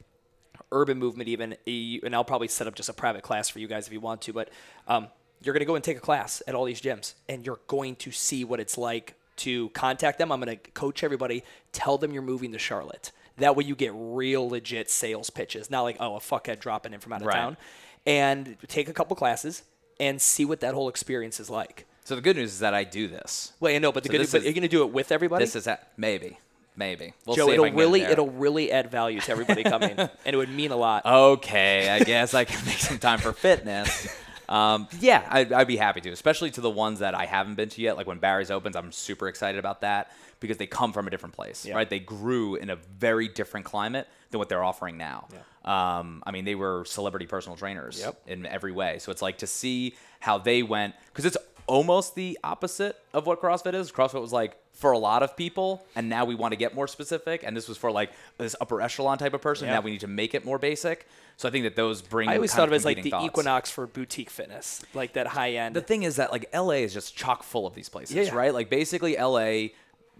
[0.73, 1.55] Urban Movement, even.
[1.65, 4.21] And I'll probably set up just a private class for you guys if you want
[4.23, 4.33] to.
[4.33, 4.49] But
[4.89, 5.07] um,
[5.41, 7.95] you're going to go and take a class at all these gyms, and you're going
[7.97, 10.31] to see what it's like to contact them.
[10.31, 13.11] I'm going to coach everybody, tell them you're moving to Charlotte.
[13.37, 16.99] That way you get real legit sales pitches, not like, oh, a fuckhead dropping in
[16.99, 17.35] from out of Right.
[17.35, 17.57] town.
[18.05, 19.63] And take a couple classes
[19.99, 21.85] and see what that whole experience is like.
[22.03, 23.53] so the good news is that I do this.
[23.59, 25.11] Well, I know, but the So good, this but you're going to do it with
[25.11, 25.43] everybody.
[25.43, 26.37] This is at, maybe,
[26.75, 27.13] maybe.
[27.25, 29.63] We'll Joe, see if I it'll can it really, it'll really add value to everybody
[29.63, 31.05] coming, and it would mean a lot.
[31.05, 34.07] okay, I guess I can make some time for fitness.
[34.49, 37.69] Um, yeah, I'd, I'd be happy to, especially to the ones that I haven't been
[37.69, 37.97] to yet.
[37.97, 41.35] Like when Barry's opens, I'm super excited about that because they come from a different
[41.35, 41.75] place, Yeah.
[41.75, 41.89] right?
[41.89, 45.27] They grew in a very different climate than what they're offering now.
[45.63, 48.21] Um, I mean, they were celebrity personal trainers Yep.
[48.27, 48.99] in every way.
[48.99, 53.41] So it's like to see how they went because it's almost the opposite of what
[53.41, 53.91] CrossFit is.
[53.91, 56.87] CrossFit was like for a lot of people, and now we want to get more
[56.87, 57.43] specific.
[57.43, 59.67] And this was for like this upper echelon type of person.
[59.67, 59.75] Yeah.
[59.75, 61.07] Now we need to make it more basic.
[61.37, 62.29] So I think that those bring.
[62.29, 63.25] I always thought of it as like the thoughts.
[63.25, 65.75] Equinox for boutique fitness, like that high end.
[65.75, 68.35] The thing is that like LA is just chock full of these places, Yeah, yeah.
[68.35, 68.53] right?
[68.53, 69.69] Like basically LA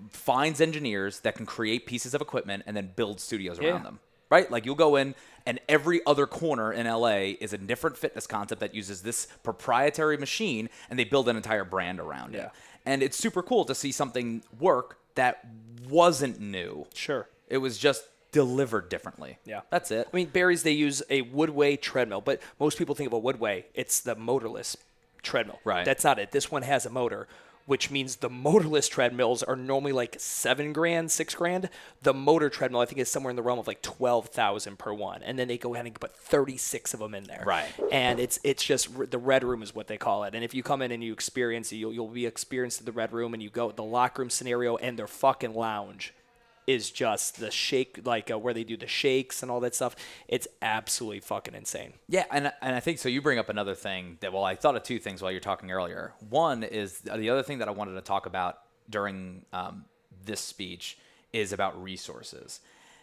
[0.09, 3.69] finds engineers that can create pieces of equipment and then build studios Yeah.
[3.71, 3.99] around them.
[4.29, 4.49] Right?
[4.49, 5.15] Like you'll go in
[5.45, 10.17] and every other corner in LA is a different fitness concept that uses this proprietary
[10.17, 12.45] machine and they build an entire brand around Yeah.
[12.45, 12.51] it.
[12.86, 15.45] And it's super cool to see something work that
[15.89, 16.86] wasn't new.
[16.93, 17.27] Sure.
[17.47, 19.38] It was just delivered differently.
[19.45, 19.62] Yeah.
[19.69, 20.08] That's it.
[20.12, 23.63] I mean, Barry's they use a Woodway treadmill, but most people think of a Woodway,
[23.73, 24.75] it's the motorless
[25.23, 25.60] treadmill.
[25.63, 25.86] Right.
[25.86, 26.31] That's not it.
[26.31, 27.27] This one has a motor.
[27.65, 31.69] Which means the motorless treadmills are normally like seven grand, six grand.
[32.04, 34.93] The motor treadmill, I think, is somewhere in the realm of like twelve thousand per
[34.93, 37.43] one, and then they go ahead and put thirty six of them in there.
[37.45, 37.67] Right.
[37.91, 40.36] And it's it's just the red room is what they call it.
[40.36, 42.91] And if you come in and you experience it, you'll you'll be experienced in the
[42.91, 46.13] red room, and you go the locker room scenario and their fucking lounge
[46.67, 49.95] is just the shake like uh, where they do the shakes and all that stuff.
[50.28, 51.93] It's absolutely fucking insane.
[52.08, 53.10] Yeah, and and I think so.
[53.10, 55.71] You bring up another thing that well, I thought of two things while you're talking
[55.71, 56.13] earlier.
[56.30, 59.86] One is the other thing that I wanted to talk about during um,
[60.25, 60.97] this speech
[61.34, 62.62] is about resources.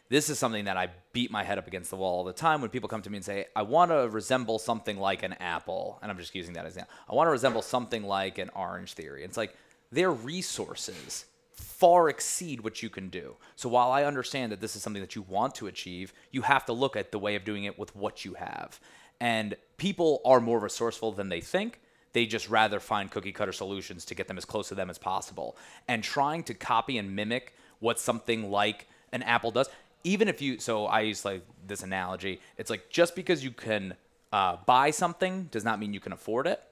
[0.08, 2.60] This is something that I beat my head up against the wall all the time
[2.60, 5.98] when people come to me and say, "I want to resemble something like an Apple,"
[6.02, 6.84] and I'm just using that as an.
[7.08, 9.24] I want to resemble something like an Orange Theory.
[9.24, 9.56] It's like
[9.90, 13.36] their resources far exceed what you can do.
[13.56, 16.64] So while I understand that this is something that you want to achieve, you have
[16.66, 18.80] to look at the way of doing it with what you have.
[19.20, 21.80] And people are more resourceful than they think.
[22.12, 24.98] They just rather find cookie cutter solutions to get them as close to them as
[24.98, 25.56] possible.
[25.88, 29.68] And trying to copy and mimic what something like an Apple does,
[30.04, 33.94] even if you, so I use like this analogy, it's like just because you can
[34.32, 36.62] uh, buy something does not mean you can afford it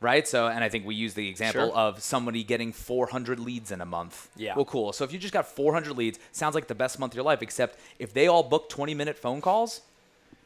[0.00, 0.26] right?
[0.26, 1.76] So, and I think we use the example Sure.
[1.76, 4.28] of somebody getting 400 leads in a month.
[4.36, 4.54] Yeah.
[4.56, 4.92] Well, cool.
[4.92, 7.42] So if you just got 400 leads, sounds like the best month of your life.
[7.42, 9.82] Except if they all book 20 minute phone calls,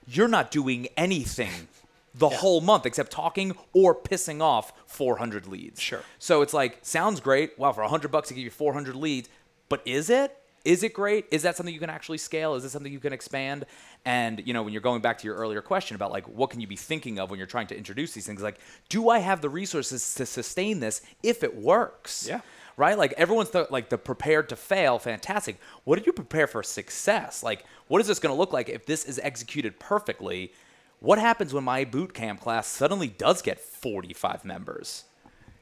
[0.07, 1.69] you're not doing anything
[2.15, 5.81] the whole month except talking or pissing off 400 leads.
[5.81, 6.03] Sure.
[6.19, 7.59] So it's like sounds great.
[7.59, 9.29] Wow, for 100 bucks to give you 400 leads,
[9.69, 10.37] but is it?
[10.65, 11.27] Is it great?
[11.31, 12.55] Is that something you can actually scale?
[12.55, 13.67] Is it something you can expand?
[14.07, 16.61] And you know, when you're going back to your earlier question about like what can
[16.61, 19.43] you be thinking of when you're trying to introduce these things, like do I have
[19.43, 22.27] the resources to sustain this if it works?
[22.27, 22.41] Yeah.
[22.77, 22.99] Right?
[22.99, 25.61] Like everyone's the, like the prepared to fail, fantastic.
[25.85, 27.43] What do you prepare for success?
[27.43, 30.53] Like what is this going to look like if this is executed perfectly?
[31.01, 35.05] What happens when my boot camp class suddenly does get 45 members?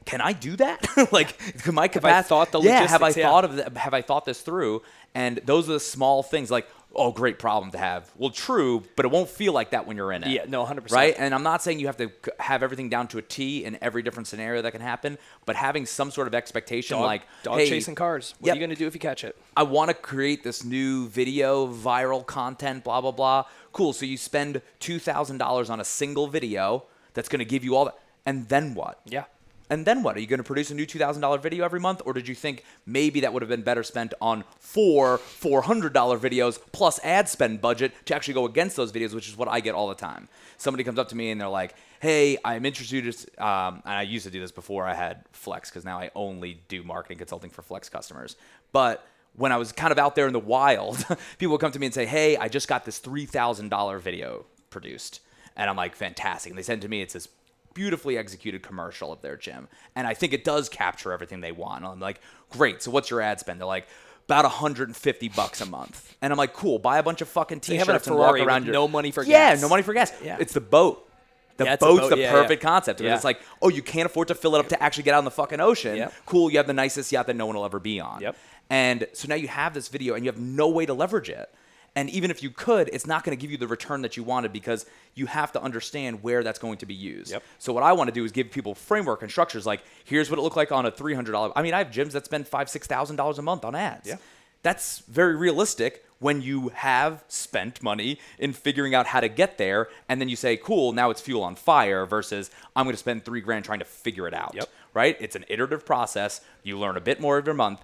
[0.05, 0.85] Can I do that?
[1.11, 2.29] like, can my capacity?
[2.29, 2.81] thought the logistics?
[2.81, 3.09] yeah, have I?
[3.09, 3.29] Yeah.
[3.29, 4.81] thought of the, have I thought this through?
[5.15, 6.49] And those are the small things.
[6.49, 8.11] Like, oh, great problem to have.
[8.17, 10.29] Well, true, but it won't feel like that when you're in it.
[10.29, 10.91] Yeah, no, 100%.
[10.91, 13.77] Right, and I'm not saying you have to have everything down to a T in
[13.81, 17.59] every different scenario that can happen, but having some sort of expectation, Dog, like dog
[17.59, 18.35] hey, chasing cars.
[18.39, 18.53] What Yep.
[18.53, 19.35] are you gonna do if you catch it?
[19.55, 23.45] I want to create this new video, viral content, blah, blah, blah.
[23.71, 23.93] Cool.
[23.93, 27.97] So you spend $2,000 on a single video that's going to give you all that.
[28.25, 28.99] And then what?
[29.05, 29.25] Yeah.
[29.69, 30.17] And then what?
[30.17, 32.01] Are you going to produce a new $2,000 video every month?
[32.05, 36.59] Or did you think maybe that would have been better spent on four $400 videos
[36.71, 39.73] plus ad spend budget to actually go against those videos, which is what I get
[39.73, 40.27] all the time.
[40.57, 43.07] Somebody comes up to me and they're like, hey, I'm interested.
[43.39, 46.61] Um, and I used to do this before I had Flex because now I only
[46.67, 48.35] do marketing consulting for Flex customers.
[48.73, 51.05] But when I was kind of out there in the wild,
[51.37, 55.21] people would come to me and say, hey, I just got this $3,000 video produced.
[55.55, 56.51] And I'm like, fantastic.
[56.51, 57.27] And they send to me, it's this
[57.73, 59.67] beautifully executed commercial of their gym.
[59.95, 61.83] And I think it does capture everything they want.
[61.83, 62.81] And I'm like, great.
[62.81, 63.59] So what's your ad spend?
[63.59, 63.87] They're like,
[64.25, 66.15] about 150 bucks a month.
[66.21, 68.39] And I'm like, cool, buy a bunch of fucking you having a t-shirts and walk
[68.39, 69.61] around your no money for Yeah, gas.
[69.61, 70.13] no money for gas.
[70.23, 70.37] Yeah.
[70.39, 71.09] It's the boat.
[71.57, 72.09] The Yeah, boat's boat.
[72.09, 72.69] the Yeah, perfect yeah.
[72.69, 73.01] concept.
[73.01, 73.15] Yeah.
[73.15, 75.25] It's like, oh, you can't afford to fill it up to actually get out in
[75.25, 75.97] the fucking ocean.
[75.97, 76.13] Yep.
[76.25, 78.21] Cool, you have the nicest yacht that no one will ever be on.
[78.21, 78.37] Yep.
[78.69, 81.53] And so now you have this video and you have no way to leverage it.
[81.95, 84.23] And even if you could, it's not going to give you the return that you
[84.23, 87.31] wanted because you have to understand where that's going to be used.
[87.31, 87.43] Yep.
[87.59, 90.39] So what I want to do is give people framework and structures like here's what
[90.39, 91.51] it looked like on a three hundred dollar.
[91.55, 94.07] I mean, I have gyms that spend five six thousand dollars a month on ads.
[94.07, 94.17] Yeah.
[94.63, 99.89] That's very realistic when you have spent money in figuring out how to get there,
[100.07, 103.25] and then you say, "Cool, now it's fuel on fire." Versus, "I'm going to spend
[103.25, 104.69] three grand trying to figure it out." Yep.
[104.93, 105.17] Right?
[105.19, 106.41] It's an iterative process.
[106.63, 107.81] You learn a bit more every month.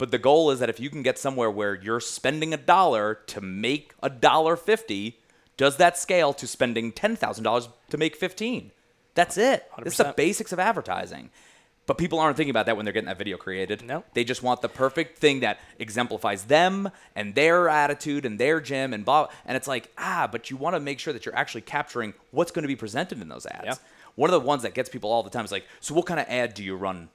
[0.00, 3.18] But the goal is that if you can get somewhere where you're spending a dollar
[3.26, 5.18] to make a dollar fifty,
[5.58, 8.72] does that scale to spending ten thousand dollars to make fifteen?
[9.14, 9.70] That's it.
[9.84, 11.28] This is the basics of advertising.
[11.84, 13.84] But people aren't thinking about that when they're getting that video created.
[13.84, 14.02] No.
[14.14, 18.94] They just want the perfect thing that exemplifies them and their attitude and their gym
[18.94, 19.28] and blah.
[19.44, 22.52] And it's like, ah, but you want to make sure that you're actually capturing what's
[22.52, 23.64] going to be presented in those ads.
[23.66, 23.74] Yeah.
[24.14, 26.20] One of the ones that gets people all the time is like, so what kind
[26.20, 27.10] of ad do you run?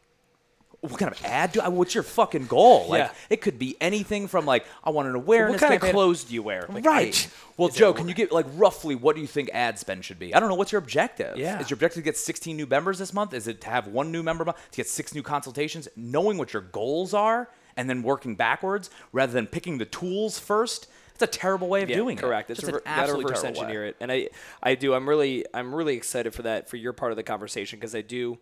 [0.85, 1.61] What kind of ad do?
[1.61, 2.87] What's your fucking goal?
[2.89, 3.11] Like, Yeah.
[3.29, 5.61] it could be anything from like, I want an awareness.
[5.61, 6.65] What kind of clothes do you wear?
[6.69, 7.29] Like, right.
[7.31, 10.03] I- well, Joe, a- can you get like roughly what do you think ad spend
[10.05, 10.33] should be?
[10.33, 10.55] I don't know.
[10.55, 11.37] What's your objective?
[11.37, 11.59] Yeah.
[11.59, 13.33] Is your objective to get 16 new members this month?
[13.33, 14.57] Is it to have one new member month?
[14.71, 15.87] To get six new consultations?
[15.95, 20.87] Knowing what your goals are and then working backwards rather than picking the tools first.
[21.17, 22.23] That's a terrible way of Yeah, doing correct.
[22.23, 22.27] it.
[22.27, 22.49] Correct.
[22.51, 23.65] It's Just a an gotta reverse terrible way.
[23.67, 24.27] engineer it, and I,
[24.61, 24.93] I do.
[24.93, 28.01] I'm really, I'm really excited for that for your part of the conversation because I
[28.01, 28.37] do.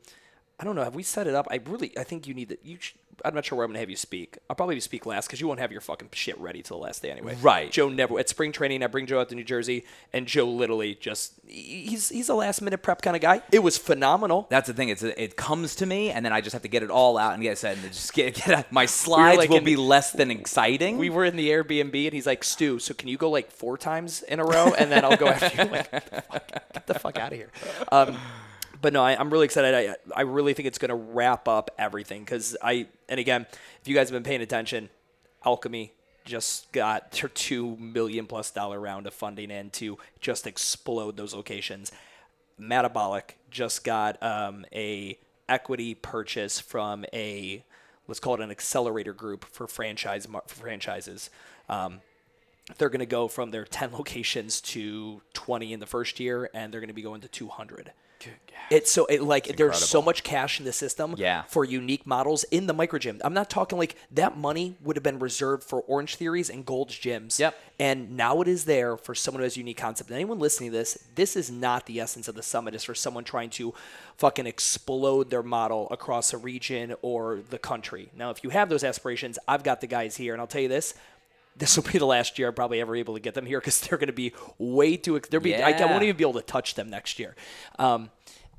[0.63, 0.83] I don't know.
[0.85, 1.45] Have we set it up?
[1.51, 2.59] I really, I think you need that.
[2.63, 2.93] You, sh-
[3.25, 4.37] I'm not sure where I'm gonna have you speak.
[4.49, 7.01] I'll probably speak last because you won't have your fucking shit ready till the last
[7.01, 7.35] day anyway.
[7.41, 7.69] Right.
[7.69, 8.81] Joe never at spring training.
[8.81, 12.61] I bring Joe out to New Jersey, and Joe literally just he's he's a last
[12.61, 13.41] minute prep kind of guy.
[13.51, 14.47] It was phenomenal.
[14.49, 14.87] That's the thing.
[14.87, 17.33] It's it comes to me, and then I just have to get it all out
[17.33, 20.31] and get said, and just get get my slides like will in- be less than
[20.31, 20.97] exciting.
[20.97, 23.77] We were in the Airbnb, and he's like, "Stu, so can you go like four
[23.77, 26.87] times in a row, and then I'll go after you?" Like, get the fuck, get
[26.87, 27.49] the fuck out of here.
[27.91, 28.17] Um,
[28.83, 29.73] but no, I, I'm really excited.
[29.73, 33.47] I, I really think it's going to wrap up everything because I, and again,
[33.81, 34.89] if you guys have been paying attention,
[35.45, 35.93] Alchemy
[36.25, 41.33] just got their two million plus dollar round of funding in to just explode those
[41.33, 41.93] locations.
[42.57, 45.17] Metabolic just got um, a
[45.47, 47.63] equity purchase from a
[48.07, 51.29] let's call it an accelerator group for franchise for franchises.
[51.69, 52.01] Um,
[52.77, 56.73] they're going to go from their 10 locations to 20 in the first year, and
[56.73, 57.91] they're going to be going to 200.
[58.69, 61.43] It's so it like there's so much cash in the system Yeah.
[61.43, 63.19] for unique models in the micro gym.
[63.21, 66.95] I'm not talking like that money would have been reserved for Orange Theories and Gold's
[66.95, 67.37] gyms.
[67.37, 67.53] Yep.
[67.79, 70.09] And now it is there for someone who has a unique concept.
[70.09, 72.73] And anyone listening to this, this is not the essence of the summit.
[72.73, 73.73] It's for someone trying to
[74.15, 78.07] fucking explode their model across a region or the country.
[78.15, 80.69] Now, if you have those aspirations, I've got the guys here, and I'll tell you
[80.69, 80.93] this.
[81.55, 83.79] This will be the last year I'm probably ever able to get them here because
[83.81, 85.19] they're going to be way too.
[85.19, 85.55] They're be.
[85.55, 87.35] I, I won't even be able to touch them next year.
[87.77, 88.09] Um,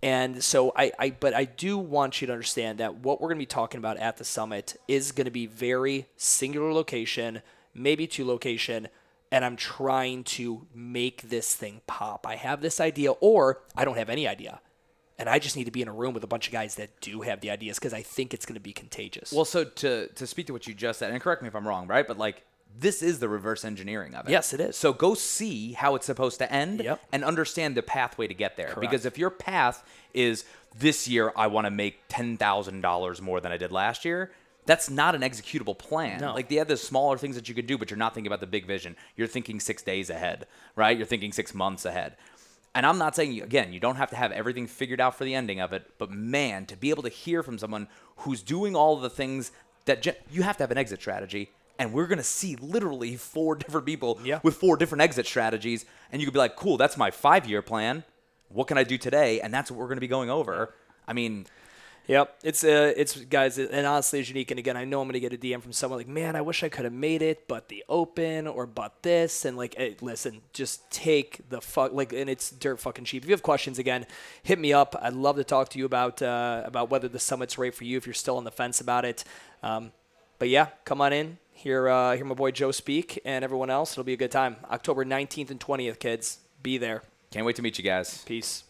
[0.05, 3.39] and so I, I, but I do want you to understand that what we're going
[3.39, 7.41] to be talking about at the summit is going to be very singular location,
[7.73, 8.89] maybe two location,
[9.33, 12.27] and I'm trying to make this thing pop.
[12.27, 14.61] I have this idea, or I don't have any idea.
[15.19, 17.01] And I just need to be in a room with a bunch of guys that
[17.01, 19.33] do have the ideas because I think it's going to be contagious.
[19.33, 21.67] well, so to to speak to what you just said, and correct me if I'm
[21.67, 22.07] wrong, right?
[22.07, 22.45] But like
[22.79, 24.33] this is the reverse engineering of it.
[24.33, 24.77] Yes, it is.
[24.77, 27.01] So go see how it's supposed to end Yep.
[27.13, 28.67] and understand the pathway to get there.
[28.69, 28.81] Correct.
[28.81, 30.45] Because if your path is
[30.77, 34.33] this year, I want to make ten thousand dollars more than I did last year.
[34.67, 36.21] That's not an executable plan.
[36.21, 36.33] No.
[36.35, 38.47] Like the other smaller things that you could do, but you're not thinking about the
[38.47, 38.97] big vision.
[39.15, 40.97] You're thinking six days ahead, right?
[40.97, 42.17] You're thinking six months ahead.
[42.75, 45.35] And I'm not saying again, you don't have to have everything figured out for the
[45.35, 48.97] ending of it, but man, to be able to hear from someone who's doing all
[48.97, 49.53] the things
[49.85, 51.51] that you have to have an exit strategy.
[51.79, 54.41] And we're gonna see literally four different people Yeah.
[54.43, 58.05] with four different exit strategies, and you could be like, "Cool, that's my five-year plan.
[58.49, 60.75] What can I do today?" And that's what we're gonna be going over.
[61.07, 61.47] I mean,
[62.07, 64.51] Yep, it's uh, it's guys, and honestly, it's unique.
[64.51, 66.63] And again, I know I'm gonna get a DM from someone like, "Man, I wish
[66.63, 70.43] I could have made it, but the open or but this." And like, hey, listen,
[70.53, 73.23] just take the fuck like, and it's dirt fucking cheap.
[73.23, 74.05] If you have questions, again,
[74.43, 74.95] hit me up.
[75.01, 77.97] I'd love to talk to you about uh, about whether the summit's right for you
[77.97, 79.25] if you're still on the fence about it.
[79.63, 79.91] Um,
[80.39, 83.92] but yeah, come on in, hear uh, hear my boy Joe speak, and everyone else.
[83.92, 84.57] It'll be a good time.
[84.70, 87.03] October 19th and 20th, kids, be there.
[87.31, 88.22] can't wait to meet you guys.
[88.24, 88.64] Peace.